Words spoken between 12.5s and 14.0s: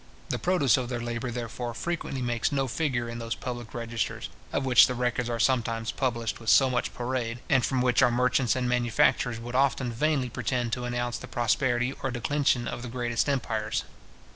of the greatest empires.